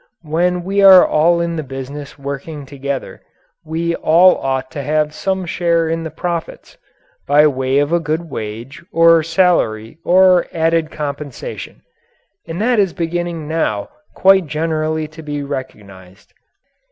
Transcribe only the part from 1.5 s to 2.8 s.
the business working